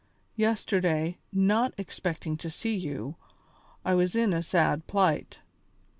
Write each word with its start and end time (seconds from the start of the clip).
Yesterday, 0.35 1.19
not 1.31 1.75
expecting 1.77 2.35
to 2.37 2.49
see 2.49 2.75
you, 2.75 3.17
I 3.85 3.93
was 3.93 4.15
in 4.15 4.33
a 4.33 4.41
sad 4.41 4.87
plight. 4.87 5.41